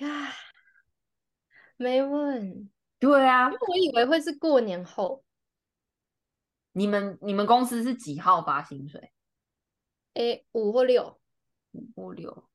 [0.01, 0.31] 啊，
[1.77, 2.71] 没问，
[3.01, 5.25] 对啊因，为我以为会是过年后，
[6.79, 9.13] 你们你们公司是几号发薪水？
[10.15, 11.19] 诶，五或六。
[11.73, 12.49] 五或六？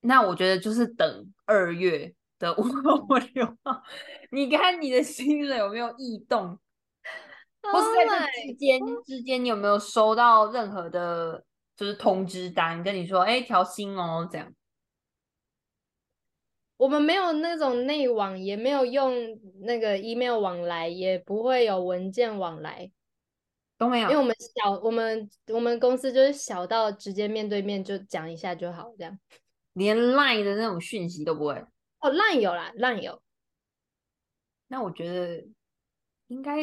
[0.00, 3.82] 那我觉得就是等二月的五或六号，
[4.30, 6.58] 你看你的薪水有没有异动，
[7.62, 11.44] 或是在 Oh 这之间之间，你有没有收到任何的，
[11.76, 14.50] 就是通知单跟你说，哎，调薪哦，这样。
[16.76, 19.14] 我们没有那种内网，也没有用
[19.60, 22.90] 那个 email 往来，也不会有文件往来，
[23.78, 29.18] 都没有，因为我们小，我们我们公司就是小到直接面对面就讲一下就好，这样。
[29.72, 31.54] 连 Line 的那种讯息都不会。
[32.00, 33.22] 哦，Line 有啦，Line 有。
[34.68, 35.46] 那我觉得
[36.28, 36.56] 应该，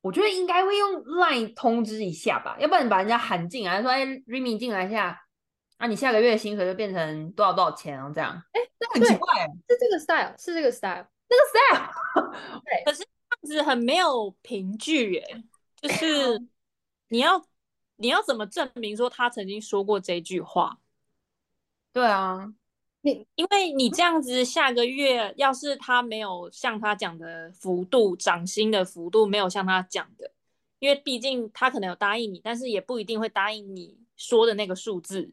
[0.00, 5.18] 我觉得应该会用 Line 通知一下吧，要不然你把人家喊进来，说：“哎，Remy 进来一下，
[5.78, 11.06] 啊，你下个月的薪水就变成多少多少钱哦，这样。”哎，那很奇怪欸，是这个 style，是这个 style。
[11.28, 12.32] 那个 style。
[12.64, 15.44] 对可是这样子很没有凭据耶，
[15.80, 16.40] 就是
[17.08, 17.44] 你要
[17.96, 20.78] 你要怎么证明说他曾经说过这句话？
[21.92, 22.54] 对啊，
[23.02, 30.32] 你因为你这样子下个月要是他没有像他讲的幅度涨薪的幅度没有像他讲的，
[30.78, 35.32] 因为毕竟他可能有答应你，但是也不一定会答应你说的那个数字。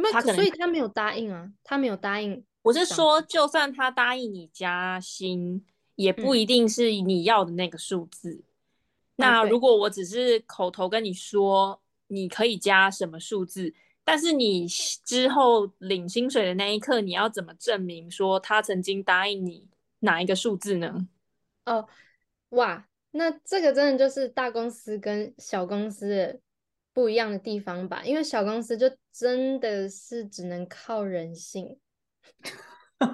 [0.00, 2.44] 没有，他可能所以他没有答应啊，他没有答应。
[2.62, 5.64] 我是说，就算他答应你加薪，
[5.96, 8.44] 也不嗯一定是你要的那个数字。
[9.16, 13.74] 那如果我只是口头跟你说你可以加什么数字，
[14.04, 14.68] 但是你
[15.04, 19.68] 之后领薪水的那一刻，你要怎么证明说他曾经答应你
[20.00, 21.08] 哪一个数字呢？
[21.64, 21.88] 哦，
[22.50, 26.40] 哇，那这个真的就是大公司跟小公司的
[26.98, 28.02] 不一样的地方吧？
[28.04, 31.78] 因为小公司就真的是只能靠人性，
[32.98, 33.08] 但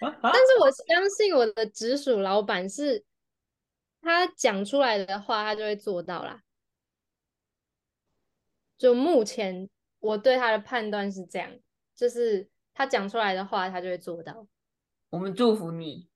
[0.00, 3.04] 是我相信我的直属老板是，
[4.00, 6.40] 他讲出来的话，他就会做到啦。
[8.78, 9.68] 就目前
[9.98, 11.52] 我对他的判断是这样，
[11.94, 14.46] 就是他讲出来的话，他就会做到。
[15.10, 16.08] 我们祝福你。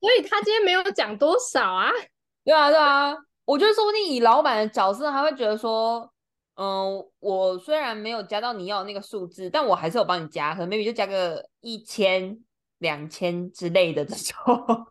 [0.00, 1.92] 所以他今天没有讲多少啊。
[2.42, 3.14] 对啊，对啊，
[3.48, 6.12] 我觉得说不定以老板的角色，他会觉得说，
[6.56, 12.38] 嗯，我虽然没有加到你要的那个数字，但我还是有帮你加，可能 maybe 就加个一千、
[12.76, 14.86] 两千之类的这种。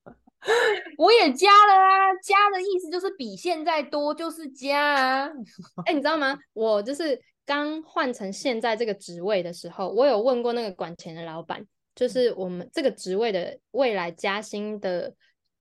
[0.96, 5.28] 我也加了啊，加的意思就是比现在多就是加啊。
[5.84, 6.38] 哎、你知道吗？
[6.54, 11.62] 我就是刚换成现在这个职位的时候，我有问过那个管钱的老板，
[11.94, 15.12] 就是我们这个职位的未来加薪的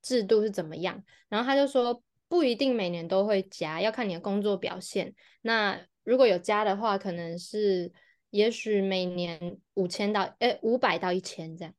[0.01, 2.01] 制度是怎么样，然后他就说
[2.33, 5.13] 不一定每年都会加，要看你的工作表现。
[5.43, 7.93] 那如果有加的话，可能是
[8.31, 11.73] 也许每年五千到呃五百到一千这样。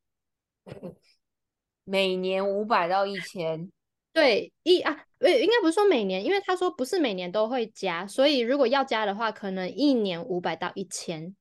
[1.83, 3.69] 每年五百到一千，
[4.13, 11.35] 对，一啊，呃，应该不是说每年，因为他说不是每年都会加，所以如果要加的话，可能一年五百到一千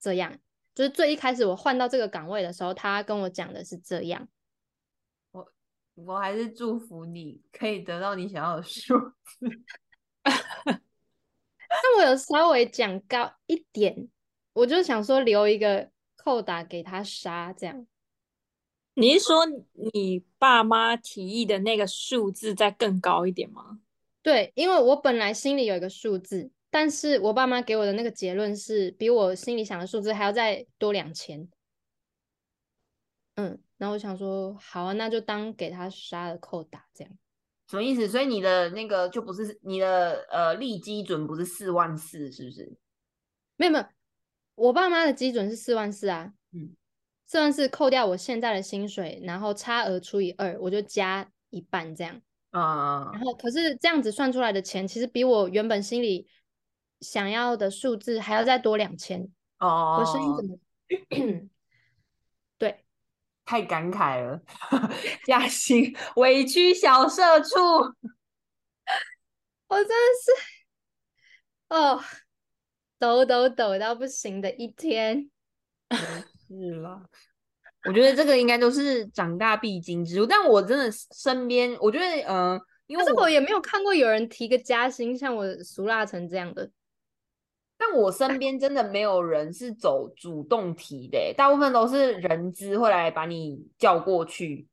[0.00, 0.36] 这样。
[0.74, 4.28] 就是最一开始我换到这个岗位的时候，他跟我讲的是这样。
[6.06, 9.46] 我还是祝福你可以得到你想要的数字。
[11.72, 14.08] 那我有稍微讲高一点，
[14.52, 17.86] 我就想说留一个扣打给他杀，这样。
[18.94, 19.46] 你是说
[19.92, 23.80] 你爸妈提议的那个数字再更高一点吗？
[24.20, 31.48] 对，因为我本来心里有一个数字，但是我爸妈给我的那个结论是比我心里想的数字还要再多两千。
[33.40, 37.12] 嗯，然后我想说，好啊，那就当给他杀了扣打这样。
[37.68, 38.06] 什么意思？
[38.06, 42.76] 所以你的那个就不是你的呃立基准不是四万四，是不是？
[43.56, 43.84] 没有没有，
[44.56, 46.76] 我爸妈的基准是四万四啊，嗯，
[47.26, 52.20] 四万四扣掉我现在的薪水，然后差额除以二，我就加一半这样。
[52.52, 52.60] 嗯
[53.12, 56.26] 然后可是这样子算出来的钱，其实比我原本心里
[57.00, 59.30] 想要的数字还要再多两千。
[59.60, 61.48] 哦我声音哦怎，么？
[63.50, 64.40] 对，太感慨了，
[65.26, 67.56] 嘉兴委屈小社畜。
[69.66, 69.94] 我真的
[70.24, 70.30] 是，
[71.68, 72.00] 哦，
[72.98, 75.30] 抖抖抖到不行的一天。
[76.48, 77.02] 是啦，
[77.88, 80.26] 我觉得这个应该都是长大必经之路。
[80.26, 86.70] 但我真的身边，我觉得，嗯、因为可是我也没有看过有人提个加薪像我俗辣成这样的。
[87.82, 94.68] 但我身边真的没有人是走主动提的欸，大部分都是人资会来把你叫过去，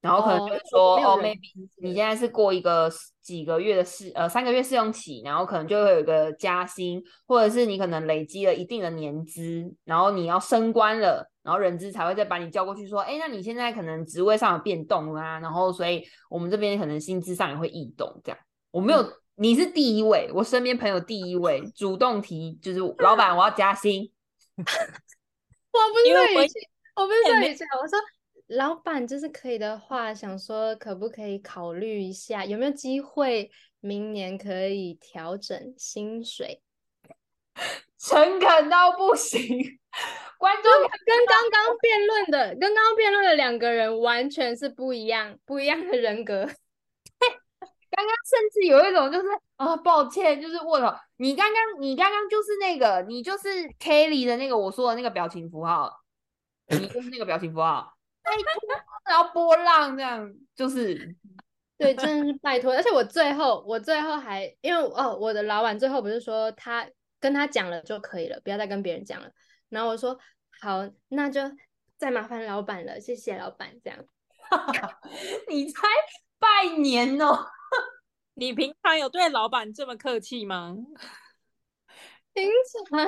[0.00, 1.38] 然后可能哦就是说，哦，maybe
[1.80, 2.90] 你现在是过一个
[3.22, 18.38] 几个月的试，呃，三个月试用期，然后可能就会有一个加薪，或者是你可能累积了一定的年资，然后你要升官了，然后人资才会再把你叫过去说，哎，那你现在可能职位上有变动啊，然后所以我们这边可能薪资上也会异动，这样。
[18.70, 24.10] 我没有，嗯你是第一位，我身边朋友第一位主动提，就是老板我要加薪，
[24.58, 26.54] 我我不是因为我这语气，
[26.96, 27.98] 我不是也没这语气，我说
[28.48, 36.60] 老板就是可以的话，想说可不可以考虑一下，有没有机会明年可以调整薪水？
[37.96, 39.40] 诚恳到不行，
[40.36, 46.48] 观众跟刚刚辩论的，跟刚刚辩论的两个人完全是不一样，不一样的人格。
[47.98, 49.26] 刚刚甚至有一种就是
[49.56, 53.48] 啊，抱歉，就是我操你刚刚，你刚刚就是那个，你就是
[53.80, 55.92] Kelly 的那个我说的那个表情符号，
[56.68, 57.92] 你就是那个表情符号，
[58.22, 58.42] 拜托，
[59.04, 61.16] 然后波浪这样，就是
[61.76, 62.72] 对，真的是拜托。
[62.72, 66.88] 而且我最后，我最后还因为哦，我的老板最后不是说他
[67.18, 69.28] 跟他讲了就可以了，不要再跟别人讲了。
[69.70, 70.16] 然后我说
[70.60, 71.40] 好，那就
[71.96, 73.70] 再麻烦老板了，谢谢老板。
[73.82, 73.98] 这样，
[75.48, 75.82] 你才
[76.38, 77.46] 拜年哦。
[78.38, 80.76] 你平常有对老板这么客气吗？
[82.32, 82.48] 平
[82.88, 83.04] 常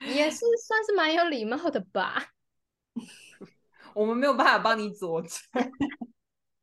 [0.00, 2.28] 也是 算是蛮有礼貌的吧。
[3.94, 5.32] 我们没有办法帮你佐证。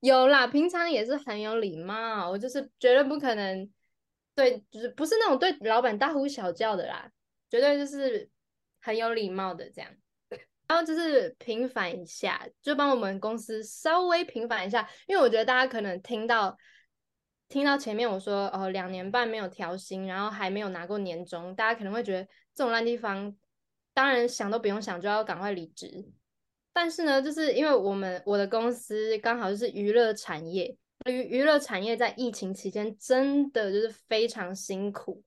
[0.01, 3.67] 有啦，平常也是很有礼貌，我就是绝对不可能
[4.35, 7.09] 对，就是不是那种对老板大呼小叫的啦，
[7.49, 8.29] 绝对就是
[8.79, 9.91] 很有礼貌的这样。
[10.67, 16.55] 然后就是平反一下，就帮我们公司稍微平反一下，因为我觉得大家可能听到
[17.55, 23.33] 听到前面我说哦两年半没有调薪，然后还没有拿过年终，大家可能会觉得这种烂地方，
[23.93, 26.05] 当然想都不用想就要赶快离职。
[26.73, 30.75] 但是呢，就是因为我们我的公司刚好就是娱乐产业，
[31.05, 35.23] 娱娱乐产业在疫情期间真的就是非常辛苦，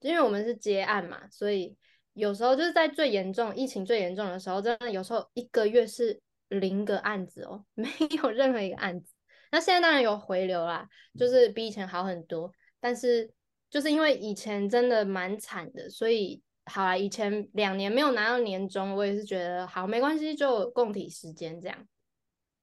[0.00, 1.74] 因为我们是接案嘛，所以
[2.12, 7.88] 有时候就是在最严重疫情最严重的时候，真的有时候一个月是零个案子哦， 没
[8.22, 9.13] 有任何一个案子。
[9.54, 13.32] 那现在当然有回流啦，就是比以前好很多，但是
[13.70, 16.42] 就是因为以前真的蛮惨的，所以。
[16.66, 21.86] 好啦，以前两年没有拿到年终，我也是觉得好没关系，就共体时间这样，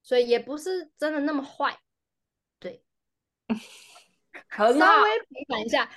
[0.02, 1.78] 所以也不是真的那么坏，
[2.58, 2.82] 对，
[4.50, 5.88] 很稍，微平反一下。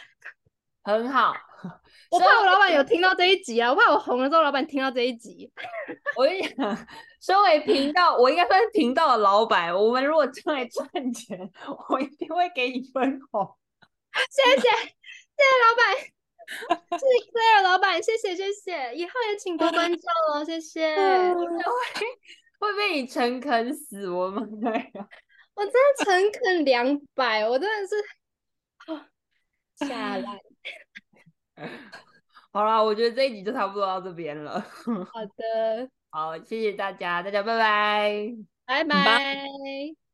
[0.86, 1.34] 很好。
[2.12, 5.52] 我怕我老板有听到这一集啊，我怕我红了之后老板听到这一集。
[6.16, 6.88] 我跟你讲，
[7.20, 9.74] 身为频道，我应该算是频道的老板。
[9.74, 11.52] 我们如果出来赚钱，
[11.90, 13.58] 我一定会给你分红。
[14.30, 15.96] 谢谢，谢谢老板。
[17.00, 20.96] 谢谢老板，谢谢谢谢，以后也请多关照哦，谢谢。
[20.96, 21.46] 会
[22.60, 25.08] 会被你诚恳死我们的呀！
[25.56, 27.96] 我真的诚恳两百，我真的是
[28.92, 29.02] 哦
[29.88, 30.40] 下来。
[32.52, 34.60] 好了，我觉得这一集就差不多到这边了。
[35.12, 38.36] 好的，好，谢谢大家，大家拜拜。
[38.66, 40.05] 拜拜。